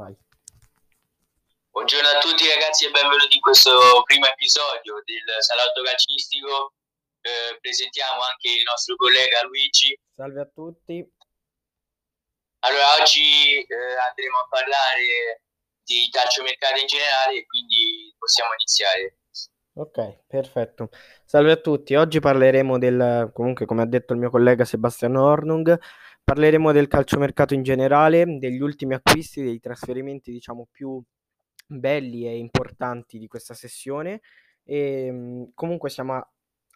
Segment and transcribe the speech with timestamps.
[0.00, 0.16] Vai.
[1.68, 6.72] Buongiorno a tutti ragazzi e benvenuti in questo primo episodio del Salotto Calcistico.
[7.20, 9.92] Eh, presentiamo anche il nostro collega Luigi.
[10.16, 11.04] Salve a tutti.
[12.60, 15.44] Allora, oggi eh, andremo a parlare
[15.84, 19.18] di calciomercato in generale e quindi possiamo iniziare.
[19.74, 20.88] Ok, perfetto.
[21.26, 21.94] Salve a tutti.
[21.94, 25.78] Oggi parleremo del, comunque come ha detto il mio collega Sebastiano Ornung,
[26.30, 31.02] parleremo del calciomercato in generale, degli ultimi acquisti, dei trasferimenti diciamo più
[31.66, 34.20] belli e importanti di questa sessione
[34.64, 36.30] e mm, comunque siamo a-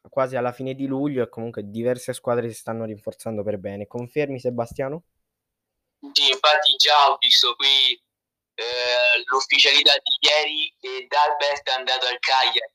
[0.08, 3.86] quasi alla fine di luglio e comunque diverse squadre si stanno rinforzando per bene.
[3.86, 5.04] Confermi Sebastiano?
[6.00, 7.94] Sì, infatti già ho visto qui
[8.56, 12.72] eh, l'ufficialità di ieri che Dalbert è andato al Cagliari.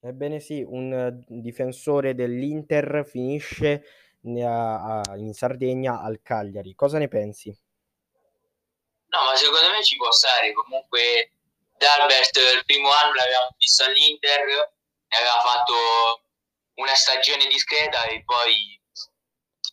[0.00, 3.84] Ebbene sì, un eh, difensore dell'Inter finisce
[4.22, 6.74] in Sardegna al Cagliari.
[6.74, 7.48] Cosa ne pensi?
[9.10, 10.52] No, ma secondo me ci può stare.
[10.52, 11.32] Comunque
[11.78, 16.22] Dalbert il primo anno l'avevamo visto all'Inter, ne aveva fatto
[16.74, 18.80] una stagione discreta e poi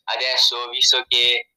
[0.06, 1.52] adesso, visto che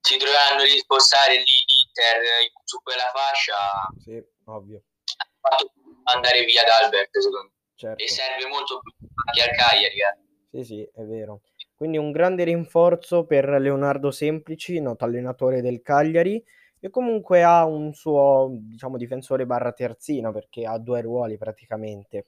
[0.00, 3.56] si dovranno rispostare lì l'Inter su quella fascia,
[4.02, 4.82] Sì, ovvio,
[5.16, 5.72] ha fatto
[6.04, 7.50] andare via Dalbert secondo me.
[7.76, 8.02] certo.
[8.02, 8.92] E serve molto più
[9.26, 10.00] anche al Cagliari.
[10.00, 10.18] eh.
[10.50, 11.42] Sì, sì, è vero.
[11.80, 16.44] Quindi un grande rinforzo per Leonardo Semplici, noto allenatore del Cagliari,
[16.78, 22.26] e comunque ha un suo, diciamo, difensore barra terzino, perché ha due ruoli praticamente.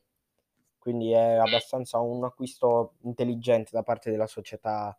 [0.79, 4.99] Quindi è abbastanza un acquisto intelligente da parte della società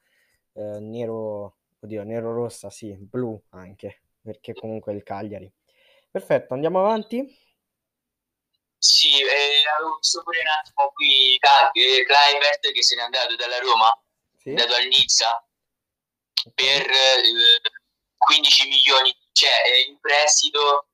[0.53, 5.51] eh, nero, oddio, nero-rossa, sì, blu anche, perché comunque è il Cagliari.
[6.11, 7.25] Perfetto, andiamo avanti.
[8.77, 13.57] Sì, eh, avevo visto pure un attimo qui eh, Kluivert che se n'è andato dalla
[13.57, 13.97] Roma,
[14.43, 15.47] Sì, è andato al Nizza
[16.53, 17.61] per eh,
[18.17, 19.49] 15 milioni, cioè
[19.87, 20.89] in prestito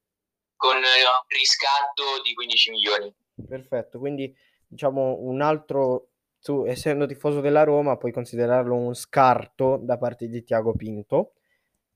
[0.55, 3.16] con eh, un riscatto di 15 milioni.
[3.47, 4.36] Perfetto, quindi
[4.67, 10.43] diciamo un altro, tu essendo tifoso della Roma puoi considerarlo un scarto da parte di
[10.43, 11.33] Tiago Pinto,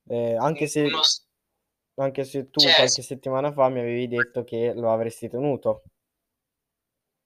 [0.09, 1.02] eh, anche se, Uno
[1.96, 5.84] anche se tu cioè, qualche settimana fa mi avevi detto che lo avresti tenuto.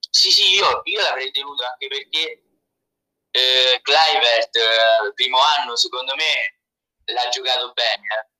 [0.09, 2.41] sì, sì, io, io l'avrei tenuto anche perché
[3.37, 6.59] eh, Kluivert, eh, primo anno, secondo me,
[7.05, 8.31] l'ha giocato bene.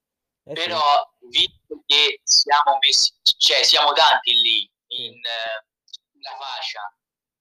[0.44, 0.82] Eh sì, Però,
[1.30, 5.66] visto che siamo messi, cioè siamo tanti lì in eh,
[6.22, 6.98] la fascia,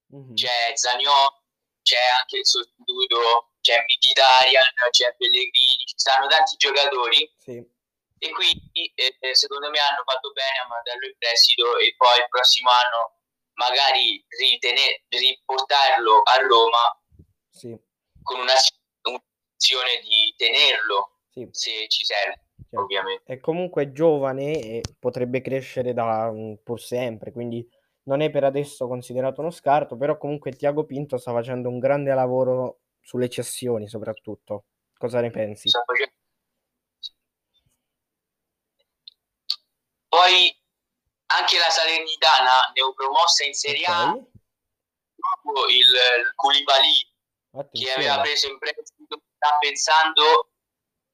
[0.08, 1.42] mhm, c'è Zaniolo,
[1.82, 7.32] c'è anche il sostituto, c'è Mkhitaryan, c'è Pellegrini, ci stanno tanti giocatori.
[7.38, 7.74] Sì,
[8.18, 12.18] e quindi eh, eh, secondo me hanno fatto bene a mandarlo in prestito e poi
[12.18, 13.20] il prossimo anno
[13.56, 17.00] magari ritene- riportarlo a Roma
[17.56, 17.76] sì,
[18.22, 18.52] con una
[19.02, 22.80] un'azione di tenerlo sì, se ci serve, certo.
[22.80, 23.32] ovviamente.
[23.32, 27.66] È comunque giovane e potrebbe crescere da un po' sempre, quindi
[28.04, 32.14] non è per adesso considerato uno scarto, però comunque Tiago Pinto sta facendo un grande
[32.14, 34.66] lavoro sulle cessioni soprattutto.
[34.96, 35.70] Cosa ne pensi?
[40.08, 40.56] Poi
[41.26, 44.30] anche la Salernitana neopromossa in Serie A, Ok,
[45.16, 47.15] proprio il, il Koulibaly
[47.70, 50.50] che aveva attenzione, preso in prestito, sta pensando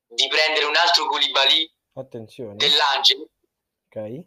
[0.06, 3.30] di prendere un altro Koulibaly attenzione, dell'Angelo
[3.88, 4.24] ok,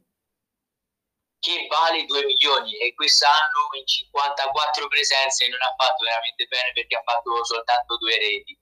[1.39, 6.95] che vale 2 milioni e quest'anno in 54 presenze non ha fatto veramente bene perché
[6.95, 8.57] ha fatto soltanto due reti.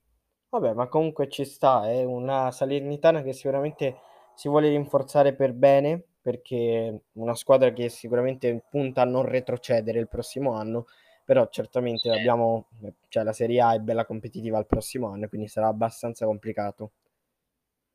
[0.49, 4.01] vabbè, ma comunque ci sta, è una Salernitana che sicuramente
[4.35, 10.07] si vuole rinforzare per bene, perché una squadra che sicuramente punta a non retrocedere il
[10.07, 10.87] prossimo anno,
[11.23, 12.67] però certamente Eh, abbiamo,
[13.09, 16.91] cioè la Serie A è bella competitiva il prossimo anno, quindi sarà abbastanza complicato.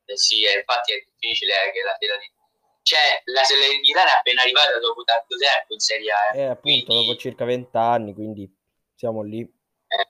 [0.07, 2.37] eh sì, eh, infatti è difficile eh, che la Salernitana...
[2.83, 6.95] Cioè, la Salernitana è appena arrivata dopo tanto tempo in Serie A, eh, E appunto
[6.95, 8.51] dopo quindi circa 20 anni, quindi
[8.95, 9.47] siamo lì.
[9.91, 10.05] eh,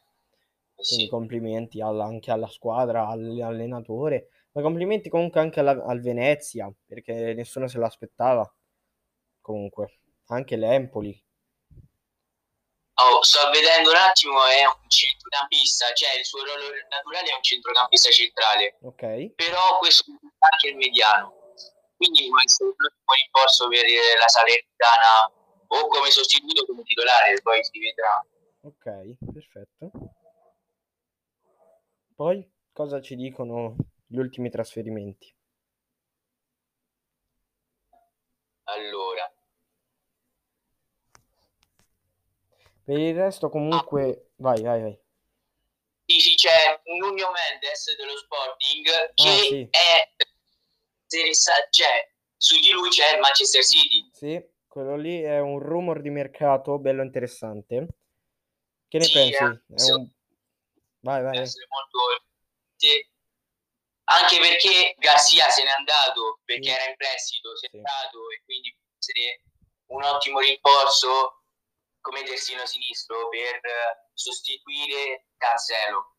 [0.86, 1.06] Quindi sì.
[1.06, 7.68] complimenti alla- anche alla squadra, all'allenatore, ma complimenti comunque anche alla- al Venezia, perché nessuno
[7.68, 8.50] se l'aspettava.
[9.41, 11.21] Comunque, anche l'Empoli.
[13.00, 17.42] Oh, sto vedendo un attimo, è un centrocampista, cioè il suo ruolo naturale è un
[17.42, 21.54] centrocampista centrale, Ok, però questo è anche il mediano.
[21.97, 22.74] Quindi può essere un
[23.15, 25.30] rinforzo per eh, la Salernitana
[25.68, 28.24] o come sostituto come titolare, poi si vedrà.
[28.62, 29.91] ok, perfetto.
[32.16, 35.33] Poi cosa ci dicono gli ultimi trasferimenti?
[38.65, 39.33] Allora,
[42.88, 44.98] Per il resto ah, comunque, vai, vai, vai.
[46.06, 50.10] sì, sì, c'è Nuno Mendes dello Sporting Ah che sì, è
[51.68, 54.08] cioè su di lui c'è il Manchester City.
[54.10, 57.88] Sì, quello lì è un rumor di mercato bello interessante.
[58.88, 59.44] Che ne Sì, pensi?
[59.44, 60.10] eh, un...
[61.00, 61.36] Vai, vai.
[61.36, 62.24] Molto
[62.76, 63.06] sì.
[64.04, 66.74] anche perché Garcia se n'è andato perché Sì.
[66.74, 69.42] era in prestito, se n'è andato e quindi essere
[69.88, 71.37] un ottimo rinforzo
[72.00, 76.16] come terzino sinistro per eh, sostituire Cancelo.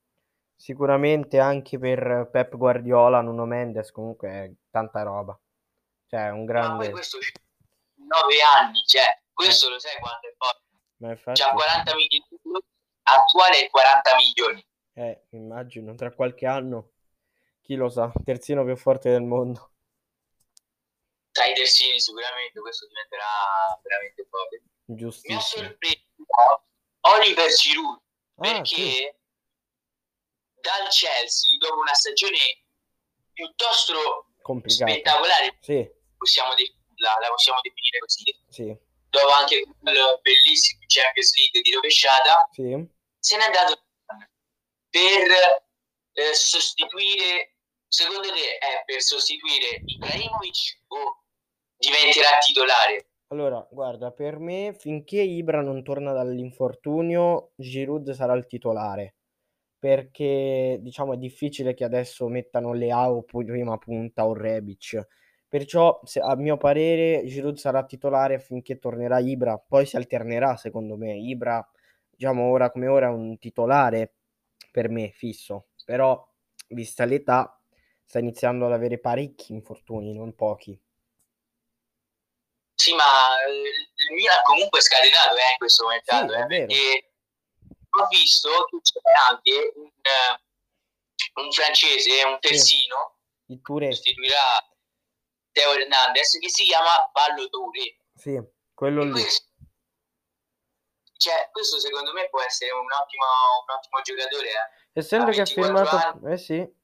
[0.56, 5.40] Sicuramente anche per Pep Guardiola, Nuno Mendes, comunque è tanta roba.
[6.08, 6.90] Cioè, un Ma poi grande...
[6.90, 7.32] questo c'ha
[7.96, 10.64] 9 anni, cioè questo lo sai quanto è forte.
[10.98, 12.64] Ma infatti, C'ha 40 milioni,
[13.04, 14.66] attuale è 40 milioni.
[14.94, 16.92] eh, immagino, tra qualche anno,
[17.62, 19.72] chi lo sa, terzino più forte del mondo.
[21.32, 23.26] Tra i terzini sicuramente questo diventerà
[23.82, 24.62] veramente forte.
[24.90, 26.04] Mi ha sorpreso
[27.02, 28.02] Oliver Giroud
[28.42, 29.14] Ah, perché sì,
[30.62, 32.38] dal Chelsea dopo una stagione
[33.34, 34.92] piuttosto complicato.
[34.92, 35.88] spettacolare Sì,
[36.18, 38.24] possiamo definirla, la possiamo definire così.
[38.48, 38.78] Sì,
[39.10, 42.48] dopo anche il bellissimo Champions League di rovesciata
[43.20, 43.84] se n'è andato
[44.90, 45.32] per
[46.14, 47.56] eh, sostituire
[47.88, 51.24] secondo te è per sostituire Ibrahimovic o
[51.78, 59.16] diventerà titolare Allora, guarda, per me, finché Ibra non torna dall'infortunio, Giroud sarà il titolare.
[59.80, 65.08] Perché, diciamo, è difficile che adesso mettano Leao pu- prima punta o Rebic.
[65.48, 69.58] Perciò, se- a mio parere, Giroud sarà titolare finché tornerà Ibra.
[69.60, 71.16] Poi si alternerà, secondo me.
[71.18, 71.66] Ibra,
[72.10, 74.14] diciamo, ora come ora è un titolare
[74.72, 75.68] per me, fisso.
[75.86, 76.28] Però,
[76.70, 77.60] vista l'età,
[78.06, 80.80] sta iniziando ad avere parecchi infortuni, non pochi.
[82.90, 86.46] Sì ma eh, il Milan comunque è scatenato eh, in questo mercato Sì, è eh,
[86.48, 86.66] vero.
[86.68, 87.12] perché
[87.90, 89.00] ho visto che c'è
[89.30, 94.68] anche un, eh, un francese un terzino Il Touré, sostituirà
[95.52, 98.40] Teo Hernandez che si chiama Ballo Touré sì,
[98.74, 99.12] quello E lì.
[99.12, 99.48] questo,
[101.18, 103.26] cioè, questo secondo me può essere un ottimo,
[103.68, 104.78] un ottimo giocatore eh.
[105.00, 106.78] Essendo che ha 24 firmato, eh sì,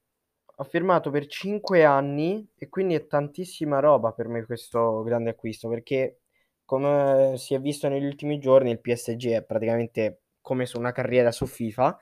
[0.58, 5.68] ha firmato per 5 anni e quindi è tantissima roba per me questo grande acquisto
[5.68, 6.20] perché
[6.64, 11.30] come si è visto negli ultimi giorni il PSG è praticamente come su una carriera
[11.32, 11.98] su FIFA,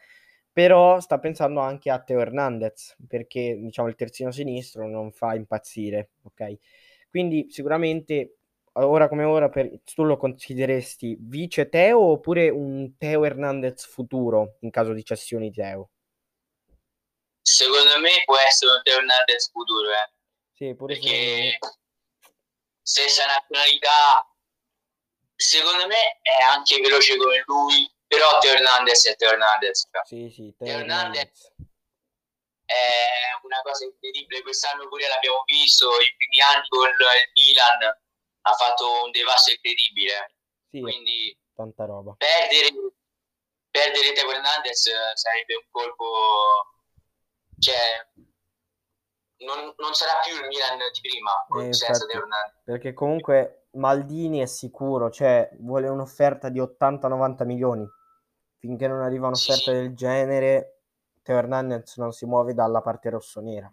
[0.52, 6.10] però sta pensando anche a Teo Hernandez perché diciamo il terzino sinistro non fa impazzire,
[6.22, 6.56] ok?
[7.10, 8.36] Quindi sicuramente
[8.72, 14.70] ora come ora per, tu lo consideresti vice Teo oppure un Teo Hernandez futuro in
[14.70, 15.90] caso di cessioni Teo?
[17.44, 20.12] Secondo me può essere un Hernandez futuro eh.
[20.54, 21.58] Sì, pure perché
[22.80, 24.26] stessa nazionalità
[25.36, 30.54] secondo me è anche veloce come lui però Teo Hernandez è Teo Hernandez Sì, sì,
[30.56, 31.52] Teo Teo Hernandez
[32.64, 34.42] è una cosa incredibile.
[34.42, 37.82] Quest'anno pure l'abbiamo visto i primi anni con il Milan
[38.46, 40.34] ha fatto un devasto incredibile.
[40.70, 42.14] Sì, quindi tanta roba.
[42.16, 42.70] perdere,
[43.70, 46.73] perdere Teo Hernandez sarebbe un colpo
[47.58, 48.06] cioè
[49.44, 52.06] non, non sarà più il Milan di prima Eh, senza.
[52.06, 57.86] Teo Hernandez Perché comunque Maldini è sicuro, cioè vuole un'offerta di 80-90 milioni.
[58.58, 59.72] Finché non arriva un'offerta Sì.
[59.72, 60.78] del genere,
[61.22, 63.70] Teo Hernandez non si muove dalla parte rossonera.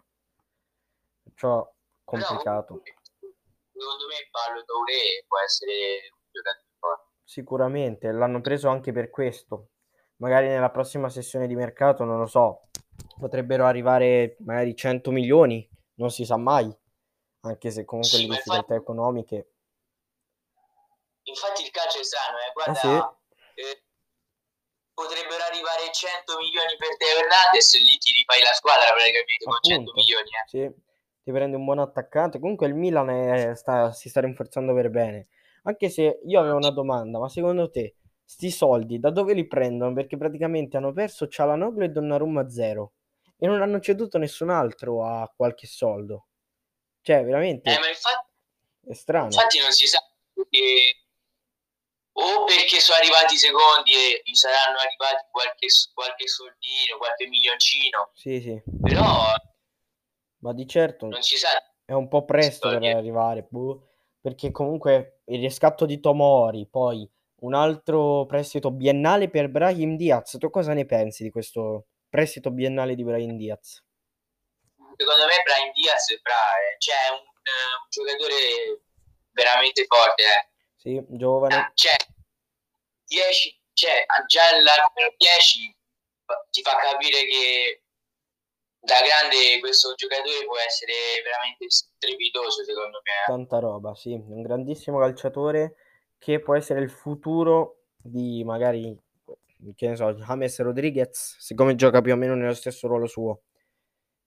[1.22, 1.72] Perciò
[2.04, 2.80] complicato.
[2.82, 2.94] Però,
[3.72, 5.72] secondo me Paolo Touré può essere
[6.12, 7.10] un giocatore.
[7.24, 9.68] Sicuramente l'hanno preso anche per questo.
[10.16, 12.68] Magari nella prossima sessione di mercato, non lo so,
[13.18, 16.70] potrebbero arrivare magari 100 milioni, non si sa mai.
[17.44, 19.46] Anche se comunque Sì, le difficoltà infatti- economiche.
[21.24, 22.52] Infatti il calcio è strano, eh.
[22.52, 22.88] guarda, sì.
[23.62, 23.82] eh,
[24.92, 29.56] potrebbero arrivare 100 milioni per Teo Hernandez e lì ti rifai la squadra praticamente con
[29.60, 29.92] 100 Appunto.
[29.94, 30.28] milioni.
[30.30, 30.48] Eh.
[30.48, 30.82] Sì,
[31.22, 32.38] ti prendi un buon attaccante.
[32.40, 35.28] Comunque il Milan è- sta- si sta rinforzando per bene.
[35.64, 37.96] Anche se io avevo una domanda, ma secondo te
[38.32, 39.92] sti soldi da dove li prendono?
[39.92, 42.94] Perché praticamente hanno perso Cialanoglu e Donnarumma zero
[43.36, 46.28] e non hanno ceduto nessun altro a qualche soldo.
[47.02, 48.30] Cioè, veramente Eh, ma infatti,
[48.86, 49.26] è strano.
[49.26, 49.98] infatti non si sa
[50.32, 50.96] perché
[52.14, 58.10] o perché sono arrivati i secondi e gli saranno arrivati qualche, qualche soldino, qualche milioncino,
[58.14, 59.04] Sì, sì, però
[60.38, 61.48] ma di certo non si sa.
[61.84, 63.88] è un po' presto per arrivare, boh,
[64.20, 67.08] perché comunque il riscatto di Tomori, poi
[67.42, 70.36] un altro prestito biennale per Brahim Diaz.
[70.38, 73.82] Tu cosa ne pensi di questo prestito biennale di Brahim Diaz?
[74.96, 78.82] Secondo me Brian Diaz è bravo, cioè un, eh, un giocatore
[79.32, 80.22] veramente forte.
[80.22, 80.50] Eh.
[80.76, 81.96] Sì, giovane, Ah, Cioè,
[83.06, 85.76] 10, cioè, già l'armero 10
[86.50, 87.82] ti fa capire che
[88.78, 90.92] da grande questo giocatore può essere
[91.24, 93.10] veramente strepitoso secondo me.
[93.10, 93.26] eh.
[93.26, 95.74] Tanta roba, sì, un grandissimo calciatore
[96.22, 98.96] che può essere il futuro di magari,
[99.74, 103.42] che ne so, James Rodriguez, siccome gioca più o meno nello stesso ruolo suo.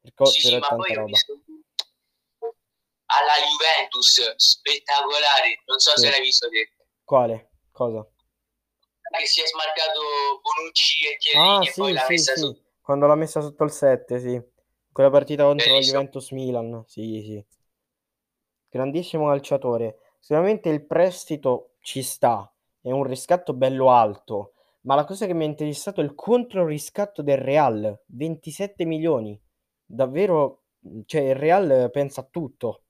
[0.01, 1.17] Perché- Sì, sì, ma poi roba.
[3.07, 6.01] alla Juventus, spettacolare, non so Sì.
[6.03, 6.69] se l'hai visto te,
[7.05, 7.51] Quale?
[7.71, 8.05] Cosa?
[9.17, 12.39] che si è smarcato Bonucci e Ah, Chiellini e poi sì, l'ha sì, messa sì,
[12.41, 12.61] su.
[12.81, 14.41] quando l'ha messa sotto il 7, sì.
[14.91, 15.79] Quella partita contro la.
[15.79, 17.45] Juventus-Milan, sì, sì.
[18.67, 19.99] Grandissimo calciatore.
[20.19, 22.51] Sicuramente il prestito ci sta,
[22.81, 27.21] è un riscatto bello alto, ma la cosa che mi ha interessato è il controriscatto
[27.21, 29.39] del Real, 27 milioni.
[29.85, 30.63] Davvero,
[31.05, 32.85] cioè il Real pensa a tutto.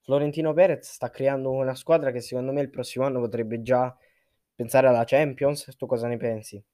[0.00, 3.94] Florentino Perez sta creando una squadra che secondo me il prossimo anno potrebbe già
[4.54, 5.76] pensare alla Champions.
[5.76, 6.64] Tu cosa ne pensi?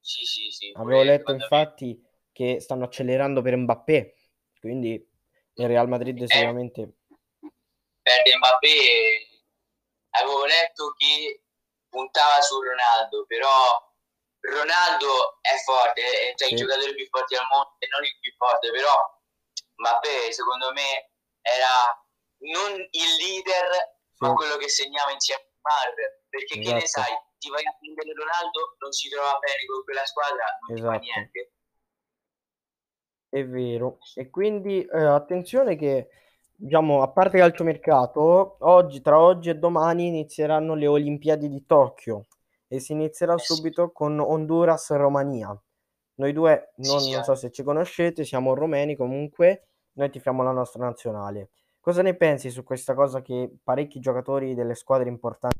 [0.00, 0.72] Sì, sì, sì.
[0.76, 2.02] Avevo letto infatti
[2.32, 4.14] che stanno accelerando per Mbappé,
[4.60, 4.92] quindi
[5.56, 6.26] il Real Madrid Eh.
[6.26, 6.94] sicuramente
[8.00, 9.33] perde Mbappé
[10.20, 11.42] avevo letto che
[11.88, 13.52] puntava su Ronaldo però
[14.40, 16.54] Ronaldo è forte è tra Sì.
[16.54, 18.94] i giocatori più forti al mondo e non il più forte però
[19.76, 21.90] Mbappé secondo me era
[22.44, 25.94] non il leader sì, ma quello che segnava insieme a Neymar
[26.28, 27.06] perché che ne Esatto.
[27.06, 30.82] sai ti vai a prendere Ronaldo non si trova bene con quella squadra non ti
[30.82, 31.04] fa Esatto.
[31.04, 31.48] niente
[33.34, 33.98] è vero.
[34.14, 36.08] E quindi eh, attenzione che,
[36.56, 42.26] diciamo, a parte calciomercato, oggi, tra oggi e domani inizieranno le Olimpiadi di Tokyo
[42.68, 43.54] e si inizierà Eh sì.
[43.54, 45.56] subito con Honduras e Romania.
[46.16, 47.24] Noi due, Sì, non, sì, non eh.
[47.24, 51.50] so se ci conoscete, siamo romeni comunque, noi tifiamo la nostra nazionale.
[51.80, 55.58] Cosa ne pensi su questa cosa che parecchi giocatori delle squadre importanti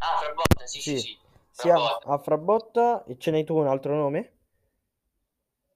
[0.00, 1.18] Ah, Frabotta, sì, sì, Sì, sì.
[1.50, 4.32] sia a Frabotta e ce n'hai tu un altro nome?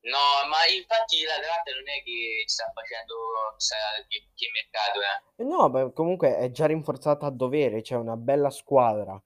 [0.02, 3.14] No, ma infatti l'Atalanta non è che sta facendo
[3.57, 3.76] sa,
[4.09, 5.43] che, che mercato, eh.
[5.43, 9.21] Eh no, beh, comunque è già rinforzata a dovere, c'è una bella squadra.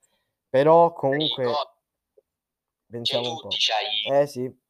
[0.49, 1.65] Però comunque c'hai
[2.91, 3.59] pensiamo un tutti, po'.
[3.59, 4.61] c'hai Eh sì,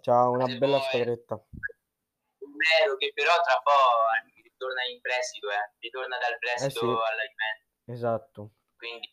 [0.00, 1.44] c'ha una Adebayor, bella squadretta.
[2.38, 5.72] Romero che però tra un po' ritorna in prestito, eh.
[5.80, 8.50] ritorna dal Eh prestito sì, alla Juventus, esatto.
[8.76, 9.08] quindi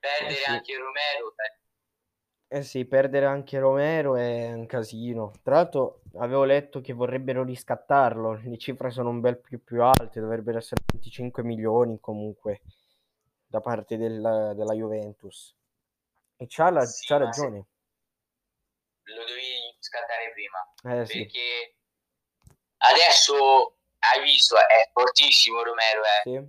[0.00, 0.50] Eh perdere sì.
[0.50, 5.32] anche Romero, eh, Eh sì, perdere anche Romero è un casino.
[5.42, 10.20] Tra l'altro avevo letto che vorrebbero riscattarlo, le cifre sono un bel più più alte,
[10.20, 12.62] dovrebbero essere 25 milioni comunque
[13.46, 15.54] da parte del- della Juventus.
[16.36, 17.66] E c'ha, la- Sì, c'ha ragione.
[19.04, 20.58] lo dovevi scattare prima,
[21.00, 21.74] Eh sì, perché
[22.78, 26.22] adesso hai visto, è fortissimo Romero, eh.
[26.22, 26.48] sì,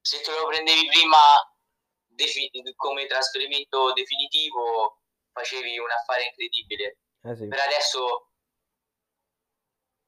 [0.00, 1.18] se te lo prendevi prima
[2.76, 5.00] come trasferimento definitivo
[5.32, 6.98] facevi un affare incredibile.
[7.22, 7.48] eh sì.
[7.48, 8.30] Per adesso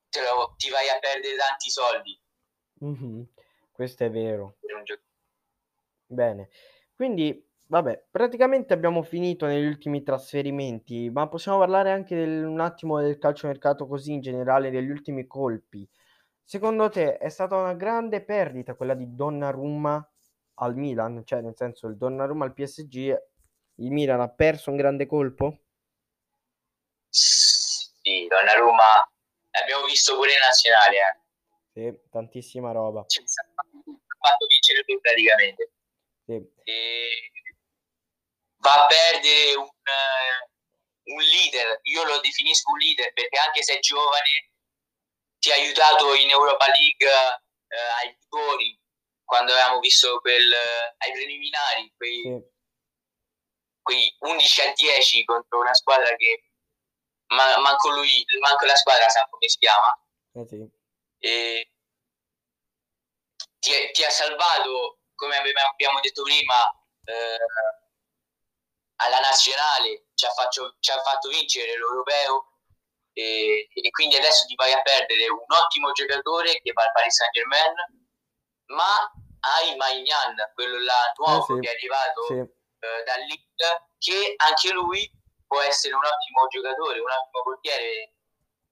[0.08, 2.18] te lo- ti vai a perdere tanti soldi
[2.78, 3.26] Mhm,
[3.72, 4.56] Questo è vero.
[6.08, 6.50] Bene,
[6.94, 13.00] quindi vabbè, praticamente abbiamo finito negli ultimi trasferimenti, ma possiamo parlare anche del- un attimo
[13.00, 15.88] del calciomercato così in generale, degli ultimi colpi.
[16.44, 20.06] Secondo te è stata una grande perdita quella di Donnarumma
[20.56, 21.22] al Milan?
[21.24, 23.16] Cioè, nel senso, il Donnarumma al PSG,
[23.76, 25.60] il Milan ha perso un grande colpo?
[27.08, 29.10] Sì, Donnarumma
[29.50, 31.24] l'abbiamo visto pure in nazionale, eh.
[31.72, 33.04] Sì, tantissima roba.
[33.06, 33.24] Ci ha
[34.18, 35.72] fatto vincere lui praticamente.
[36.24, 37.08] Sì, E
[38.56, 43.76] va a perdere un, eh, un leader, io lo definisco un leader perché anche se
[43.76, 44.50] è giovane
[45.38, 48.78] ti ha aiutato in Europa League eh, ai rigori
[49.26, 52.44] quando avevamo visto quel, eh, ai preliminari quei, sì,
[53.82, 56.50] quei 11 a 10 contro una squadra che
[57.34, 59.92] ma, manco lui, manco la squadra sa come si chiama.
[60.32, 60.70] Eh sì,
[61.18, 61.72] e
[63.58, 66.70] ti, ti ha salvato come abbiamo detto prima
[67.04, 67.38] eh,
[68.96, 72.52] alla nazionale ci ha, faccio- ci ha fatto vincere l'europeo
[73.12, 77.14] e, e quindi adesso ti vai a perdere un ottimo giocatore che va al Paris
[77.14, 77.74] Saint Germain
[78.66, 82.34] ma hai Magnan quello là nuovo Eh sì, che è arrivato sì.
[82.34, 85.10] eh, dal Lille che anche lui
[85.46, 88.14] può essere un ottimo giocatore un ottimo portiere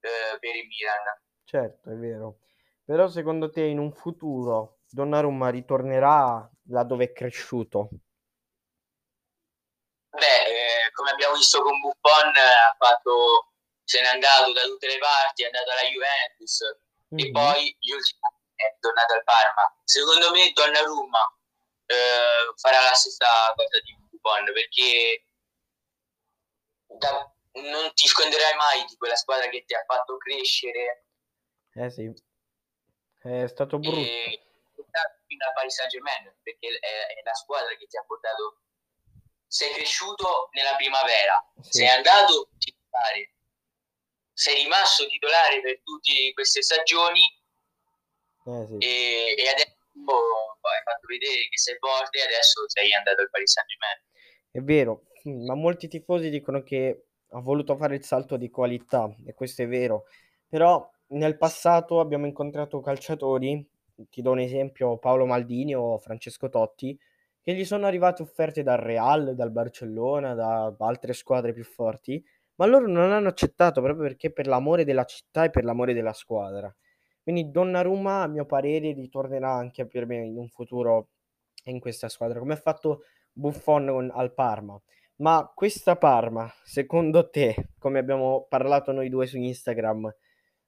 [0.00, 2.38] eh, per il Milan Certo, è vero.
[2.84, 7.88] Però secondo te in un futuro Donnarumma ritornerà là dove è cresciuto?
[10.10, 13.52] Beh, eh, come abbiamo visto con Buffon, eh, ha fatto,
[13.82, 16.60] se n'è andato da tutte le parti, è andato alla Juventus
[17.16, 17.32] e Mhm.
[17.32, 18.20] poi gli ultimi
[18.54, 19.76] è tornato al Parma.
[19.84, 21.38] Secondo me Donnarumma
[21.86, 25.26] eh, farà la stessa cosa di Buffon perché
[26.98, 31.06] da- non ti sconderai mai di quella squadra che ti ha fatto crescere
[31.74, 32.10] Eh sì,
[33.22, 33.96] è stato brutto.
[33.96, 34.40] e
[35.26, 38.60] fino al Paris Saint Germain perché è, è la squadra che ti ha portato
[39.46, 41.78] sei cresciuto nella primavera Sì.
[41.78, 43.34] sei andato titolare
[44.32, 47.22] sei rimasto titolare per tutte queste stagioni
[48.46, 48.76] Eh sì.
[48.76, 49.72] e, e adesso
[50.04, 54.00] hai fatto vedere che sei forte e adesso sei andato al Paris Saint Germain
[54.50, 55.04] È vero,
[55.46, 59.68] ma molti tifosi dicono che ha voluto fare il salto di qualità e questo è
[59.68, 60.04] vero,
[60.48, 63.66] però nel passato abbiamo incontrato calciatori,
[64.10, 66.98] ti do un esempio, Paolo Maldini o Francesco Totti,
[67.42, 72.24] che gli sono arrivate offerte dal Real, dal Barcellona, da altre squadre più forti,
[72.56, 76.12] ma loro non hanno accettato proprio perché per l'amore della città e per l'amore della
[76.12, 76.74] squadra.
[77.24, 81.08] Quindi Donnarumma, a mio parere, ritornerà anche per me in un futuro
[81.64, 84.78] in questa squadra, come ha fatto Buffon con- al Parma.
[85.16, 90.14] Ma questa Parma, secondo te, come abbiamo parlato noi due su Instagram,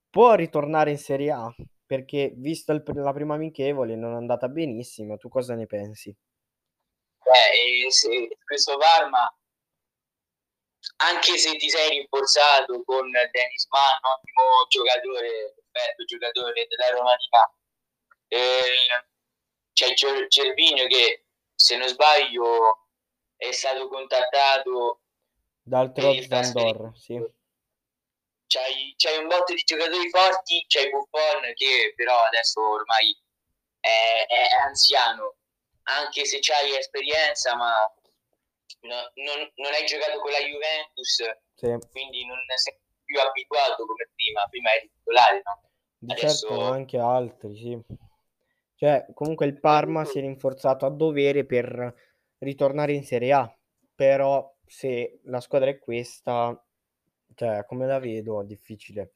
[0.09, 1.55] può ritornare in Serie A?
[1.85, 6.09] Perché visto il la prima amichevole non è andata benissimo, tu cosa ne pensi?
[6.09, 8.09] Eh, e se
[8.47, 9.31] questo Parma
[10.97, 17.55] anche se ti sei rinforzato con Dennis Mann, ottimo giocatore, perfetto giocatore della Romania,
[18.29, 19.05] eh,
[19.73, 22.89] c'è Ger- che se non sbaglio
[23.37, 25.03] è stato contattato
[25.63, 27.23] Dal per il Troz Vandor, sì.
[28.49, 33.21] C'hai, c'hai un botto di giocatori forti, c'hai Buffon che però adesso ormai
[33.81, 35.35] è, è anziano,
[35.83, 37.93] anche se c'hai esperienza, ma
[38.81, 41.23] no- non, non hai giocato con la Juventus,
[41.55, 41.77] Sì.
[41.91, 45.61] quindi non sei più abituato come prima, prima eri titolare, no?
[45.99, 47.79] Di Adesso- certo anche altri, sì.
[48.75, 51.95] Cioè, comunque il Parma si è rinforzato a dovere per
[52.39, 53.59] ritornare in Serie A,
[53.95, 56.63] però se la squadra è questa,
[57.35, 59.13] cioè, come la vedo, difficile.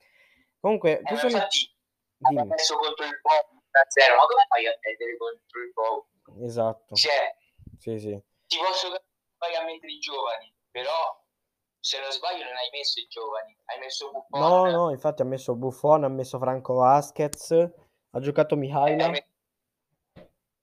[0.59, 1.33] Comunque, Eh, tu ma sono...
[1.33, 1.77] infatti
[2.49, 6.45] perso contro il Bobo 1-0, ma come fai a perdere contro il Bobo?
[6.47, 6.95] Esatto.
[6.95, 7.37] Cioè,
[7.79, 8.19] Sì, sì.
[8.47, 9.09] ti posso capire
[9.41, 10.93] che fai a mettere i giovani, però
[11.81, 14.41] se non sbaglio non hai messo i giovani, hai messo Buffon.
[14.41, 19.05] No, no, infatti ha messo Buffon, ha messo Franco Vasquez, ha giocato Mihaila.
[19.07, 19.27] hai, messo,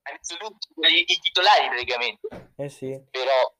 [0.03, 3.55] hai messo tutti quelli- i titolari praticamente, Eh sì, però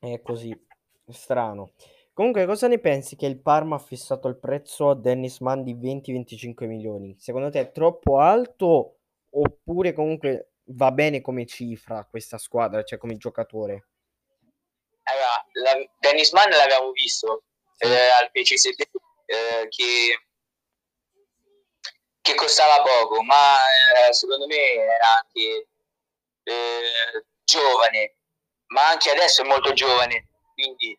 [0.00, 0.68] è così.
[1.08, 1.72] Strano.
[2.12, 5.74] Comunque, cosa ne pensi che il Parma ha fissato il prezzo a Dennis Mann di
[5.74, 7.16] 20-25 milioni?
[7.18, 8.98] Secondo te è troppo alto
[9.30, 13.89] oppure comunque va bene come cifra questa squadra, cioè come giocatore?
[15.62, 17.44] La- Dennis Mann l'abbiamo visto
[17.78, 18.80] eh, al PCSB
[19.26, 20.26] eh, che,
[22.20, 23.56] che costava poco, ma
[24.08, 25.68] eh, secondo me era anche
[26.42, 28.16] eh, giovane,
[28.66, 30.98] ma anche adesso è molto giovane, quindi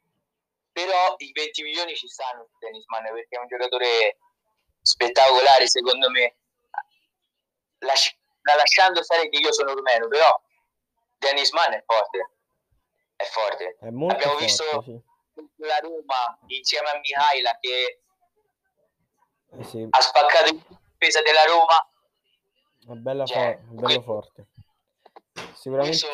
[0.71, 4.17] però i 20 milioni ci stanno su Dennis Mann perché è un giocatore
[4.81, 6.35] spettacolare secondo me.
[7.79, 10.29] Lasci- lasciando stare che io sono rumeno però
[11.17, 12.29] Dennis Mann è forte
[13.21, 13.77] è forte.
[13.79, 15.01] È molto abbiamo forte, visto sì.
[15.57, 18.01] la Roma insieme a Mihaila che
[19.57, 20.61] Eh sì, ha spaccato in
[20.97, 21.89] difesa della Roma.
[22.93, 24.47] È bella Cioè, fo- bello forte.
[25.53, 26.07] Sicuramente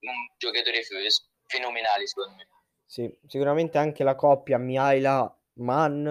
[0.00, 0.98] un, giocatore fe-
[1.46, 2.48] fenomenale secondo me.
[2.84, 6.06] Sì, sicuramente anche la coppia Mihaila-Mann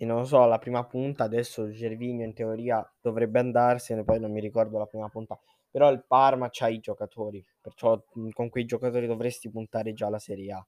[0.00, 4.40] e non so, la prima punta adesso Gervinho in teoria dovrebbe andarsene, poi non mi
[4.40, 5.38] ricordo la prima punta,
[5.70, 10.18] però il Parma c'ha i giocatori, perciò mh, con quei giocatori dovresti puntare già alla
[10.18, 10.66] Serie A,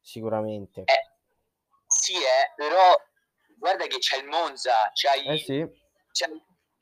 [0.00, 0.82] sicuramente.
[0.82, 1.10] Eh,
[1.86, 2.94] sì, eh, però
[3.58, 5.66] guarda che c'è il Monza, c'hai, Eh sì,
[6.10, 6.26] c'è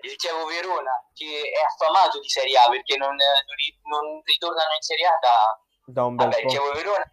[0.02, 4.72] il Chievo Verona che è affamato di Serie A perché non, non ri- non ritornano
[4.74, 5.60] in Serie A da...
[5.84, 6.48] da un bel Vabbè, il po'.
[6.48, 7.10] Chievo Verona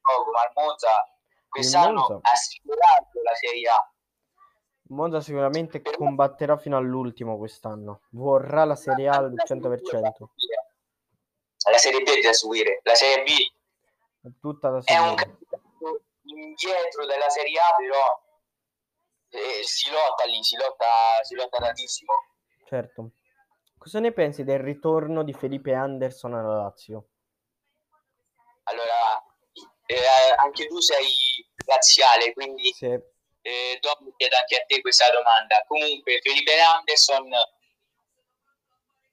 [0.00, 0.88] poco, ma il Monza
[1.48, 3.92] quest'anno ha sfiorato la Serie A.
[4.90, 10.28] Monza sicuramente combatterà fino all'ultimo quest'anno, vorrà la Serie A al 100%,
[11.70, 13.28] La Serie B è da seguire, la Serie B
[14.22, 15.38] è tutta da è un seguire.
[15.48, 18.22] campionato indietro della Serie A, però
[19.28, 20.86] eh, si lotta lì, si lotta,
[21.22, 22.12] si lotta tantissimo.
[22.66, 23.10] Certo.
[23.78, 27.08] Cosa ne pensi del ritorno di Felipe Anderson alla Lazio?
[28.64, 29.24] Allora,
[29.86, 31.08] eh, anche tu sei
[31.64, 32.98] laziale, quindi Sì,
[33.42, 35.64] eh, dopo chiedo anche a te questa domanda.
[35.66, 37.30] Comunque, Felipe Anderson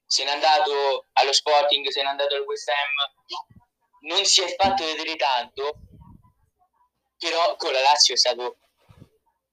[0.08, 3.36] se n'è andato allo Sporting, se n'è andato al West Ham,
[4.08, 5.80] non si è fatto vedere tanto,
[7.18, 8.58] però con la Lazio è stato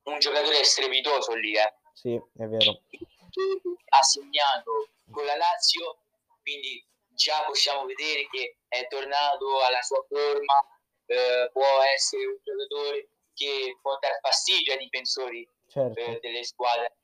[0.05, 1.75] un giocatore strepitoso lì, eh.
[1.93, 2.83] sì, è vero.
[3.89, 5.99] ha segnato con la Lazio,
[6.43, 10.55] quindi già possiamo vedere che è tornato alla sua forma,
[11.07, 15.99] eh, può essere un giocatore che può dar fastidio ai difensori Certo.
[15.99, 16.97] eh, delle squadre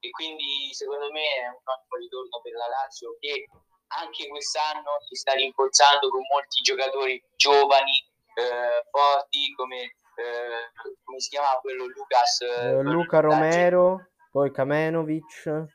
[0.00, 3.46] e quindi secondo me è un ottimo ritorno per la Lazio che
[3.88, 7.96] anche quest'anno si sta rinforzando con molti giocatori giovani,
[8.34, 9.82] eh, forti come,
[10.16, 10.72] eh,
[11.04, 15.66] come si chiama quello Lucas Eh, Luca Romero, poi Kamenovic,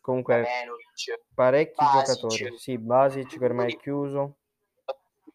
[0.00, 2.06] comunque Kamenovic, parecchi Basic.
[2.06, 2.58] giocatori.
[2.58, 4.36] Sì, Basic che ormai è chiuso.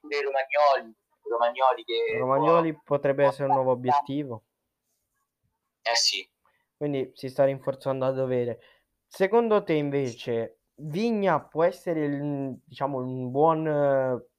[0.02, 0.94] Romagnoli,
[1.30, 4.44] Romagnoli che Romagnoli potrebbe può- essere un nuovo obiettivo,
[5.82, 6.28] Eh sì,
[6.78, 8.60] quindi si sta rinforzando a dovere.
[9.08, 13.64] Secondo te invece Vigna può essere il- diciamo un buon,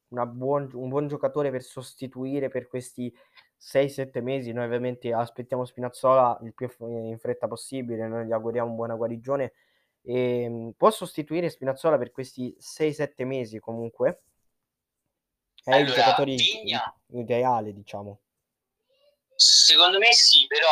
[0.09, 3.15] buon- un buon giocatore per sostituire per questi
[3.57, 4.53] 6-7 mesi?
[4.53, 9.53] Noi ovviamente aspettiamo Spinazzola il più in fretta possibile, noi gli auguriamo buona guarigione.
[10.03, 14.21] E, mh, può sostituire Spinazzola per questi 6-7 mesi comunque?
[15.67, 18.21] È il Allora, giocatore i- Vigna- ideale, diciamo.
[19.35, 20.69] secondo me sì, però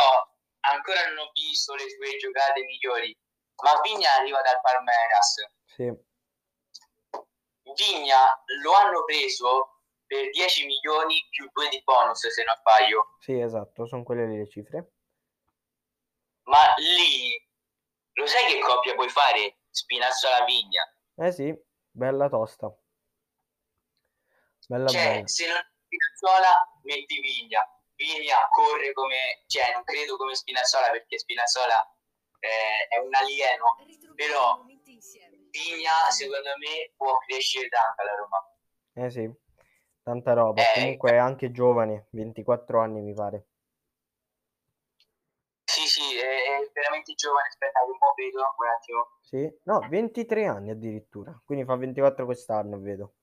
[0.61, 3.13] ancora non ho visto le sue giocate migliori.
[3.61, 5.35] Ma Vigna arriva dal Palmeiras.
[5.65, 5.91] Sì,
[7.75, 13.15] Vigna lo hanno preso per 10 milioni più 2 di bonus, se non sbaglio.
[13.19, 14.91] sì, esatto, sono quelle le cifre.
[16.43, 17.35] Ma lì
[18.13, 19.57] lo sai che coppia puoi fare?
[19.69, 20.83] Spinazzola Vigna.
[21.15, 21.53] Eh sì,
[21.91, 22.73] bella tosta.
[24.67, 25.27] Bella Cioè, bella.
[25.27, 27.61] se non Spinazzola, metti Vigna.
[27.95, 31.79] Vigna corre come, cioè, non credo come Spinazzola perché Spinazzola
[32.39, 33.75] eh, è un alieno.
[34.15, 38.49] Però Vigna, secondo me, può crescere tanto alla Roma.
[38.97, 39.31] Eh sì,
[40.03, 40.61] tanta roba.
[40.61, 43.47] Eh, Comunque è anche giovane, 24 anni mi pare.
[45.63, 49.17] Sì, sì, è, è veramente giovane, aspettate un po' vedo, un attimo.
[49.21, 53.13] Sì, no, 23 anni addirittura, quindi fa 24 quest'anno, vedo.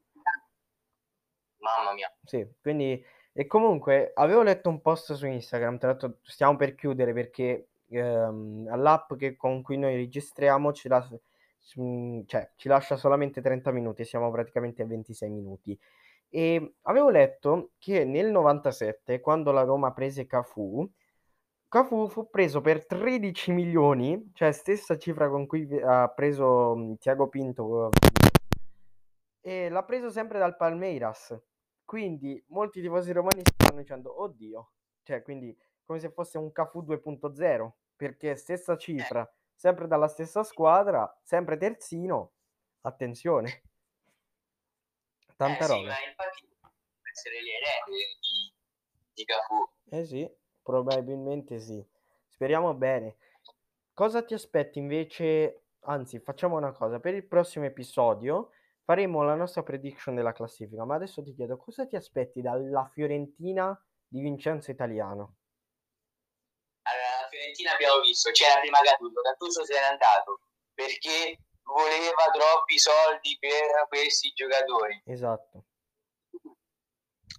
[1.63, 2.13] Mamma mia.
[2.25, 3.03] Sì, quindi
[3.35, 8.69] e comunque avevo letto un post su Instagram, tra l'altro stiamo per chiudere perché ehm,
[8.71, 11.01] all'app che, con cui noi registriamo ci, la,
[12.27, 15.79] cioè, ci lascia solamente 30 minuti, siamo praticamente a 26 minuti.
[16.29, 20.87] E avevo letto che nel 97, quando la Roma prese Cafu,
[21.69, 27.91] Cafu fu preso per 13 milioni, cioè stessa cifra con cui ha preso Tiago Pinto,
[29.41, 31.35] e l'ha preso sempre dal Palmeiras.
[31.85, 37.71] Quindi molti tifosi romani stanno dicendo, oddio, cioè quindi come se fosse un Cafu 2.0,
[37.97, 42.33] perché stessa cifra, sempre dalla stessa squadra, sempre terzino,
[42.83, 43.63] attenzione.
[45.37, 45.81] Tanta eh, roba.
[45.81, 46.49] Sì, ma infatti
[47.13, 48.55] essere l'erede di,
[49.13, 49.69] di Cafu.
[49.91, 50.31] Eh sì,
[50.63, 51.85] probabilmente sì.
[52.27, 53.17] Speriamo bene.
[53.93, 55.65] Cosa ti aspetti invece?
[55.81, 58.51] Anzi, facciamo una cosa, per il prossimo episodio
[58.85, 63.77] faremo la nostra prediction della classifica, ma adesso ti chiedo cosa ti aspetti dalla Fiorentina
[64.07, 65.37] di Vincenzo Italiano?
[66.83, 70.41] Allora, la Fiorentina abbiamo visto, c'era prima Gattuso, Gattuso se n'è andato
[70.75, 75.03] perché voleva troppi soldi per questi giocatori.
[75.07, 75.65] Esatto.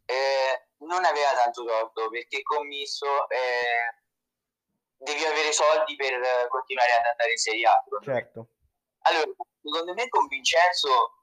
[0.06, 4.02] Eh, non aveva tanto torto perché commisso eh,
[4.98, 7.84] devi avere soldi per continuare ad andare in Serie A.
[8.02, 8.48] Certo.
[9.06, 11.23] Allora, secondo me con Vincenzo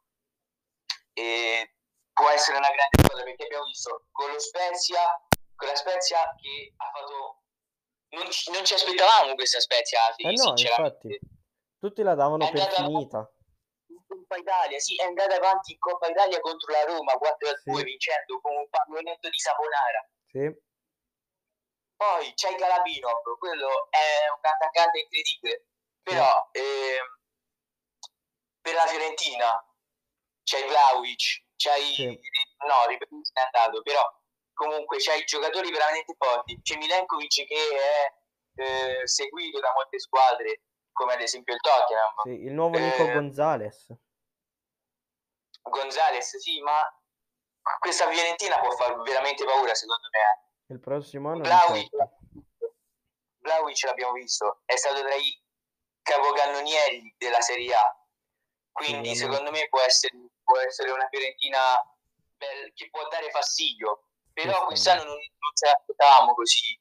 [1.13, 1.75] eh,
[2.13, 5.01] può essere una grande cosa perché abbiamo visto con lo Spezia,
[5.55, 7.43] con la Spezia che ha fatto...
[8.11, 11.17] Non ci, non ci aspettavamo questa Spezia, eh no, infatti.
[11.79, 13.31] Tutti la davano è per finita.
[13.87, 17.77] In Coppa Italia, sì, è andata avanti in Coppa Italia contro la Roma 4 2
[17.77, 17.85] sì.
[17.85, 20.11] vincendo con un pallonetto di Saponara.
[20.27, 20.69] Sì.
[21.95, 25.67] Poi c'è il Galabino, quello è un attaccante incredibile,
[26.03, 26.61] però sì.
[26.61, 26.99] eh,
[28.61, 29.70] per la Fiorentina
[30.51, 31.95] c'hai Vlaovic, c'hai...
[31.95, 32.21] Sì.
[32.67, 34.03] No, ripeto, è andato, però
[34.53, 36.61] comunque c'hai giocatori veramente forti.
[36.61, 38.13] C'è Milenkovic che è
[38.61, 42.15] eh, seguito da molte squadre, come ad esempio il Tottenham.
[42.25, 43.95] Sì, il nuovo Nico eh, Gonzalez.
[45.63, 46.83] Gonzalez, sì, ma
[47.79, 50.75] questa Fiorentina può far veramente paura secondo me.
[50.75, 51.91] Il prossimo anno Vlaovic,
[53.39, 55.43] Vlaovic l'abbiamo visto, è stato tra i
[56.03, 57.95] capocannonieri della Serie A.
[58.73, 60.17] Quindi secondo me può essere
[60.51, 61.59] può essere una Fiorentina
[62.37, 66.75] bel, che può dare fastidio, però quest'anno non, non ce l'aspettavamo così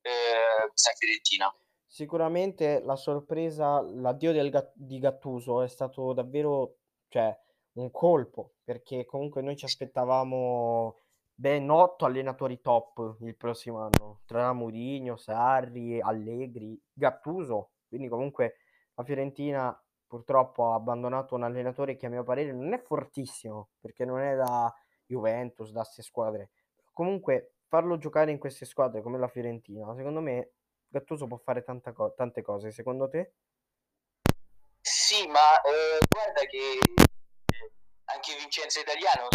[0.00, 1.54] eh, questa Fiorentina.
[1.86, 7.38] Sicuramente la sorpresa, l'addio del, di Gattuso è stato davvero cioè,
[7.74, 10.98] un colpo, perché comunque noi ci aspettavamo
[11.36, 18.56] ben otto allenatori top il prossimo anno, tra Mourinho, Sarri, Allegri, Gattuso, quindi comunque
[18.94, 19.83] la Fiorentina
[20.14, 24.36] purtroppo ha abbandonato un allenatore che a mio parere non è fortissimo, perché non è
[24.36, 24.72] da
[25.06, 26.50] Juventus, da queste squadre.
[26.92, 30.52] Comunque farlo giocare in queste squadre come la Fiorentina, secondo me
[30.86, 33.32] Gattuso può fare co- tante cose, secondo te?
[34.80, 36.78] Sì, ma eh, guarda che
[38.04, 39.26] anche Vincenzo Italiano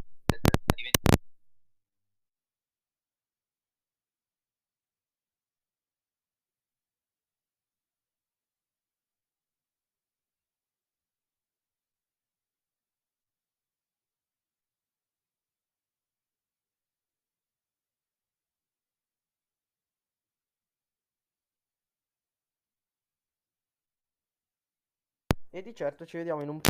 [25.52, 26.62] E di certo ci vediamo in un